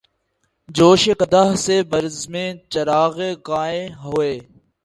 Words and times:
جوشِ 0.69 1.03
قدح 1.19 1.47
سے 1.63 1.75
بزمِ 1.91 2.33
چراغاں 2.71 3.33
کئے 3.47 3.81
ہوئے 4.03 4.31